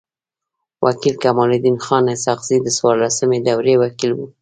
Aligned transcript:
و 0.83 0.85
کيل 1.01 1.15
کمال 1.23 1.49
الدین 1.55 1.77
خان 1.85 2.03
اسحق 2.13 2.39
زی 2.47 2.57
د 2.61 2.67
څوارلسمي 2.77 3.39
دوری 3.47 3.75
وکيل 3.79 4.11
وو. 4.13 4.25